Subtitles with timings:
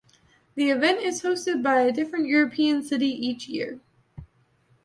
[0.55, 3.81] The event is hosted by a different European city each year.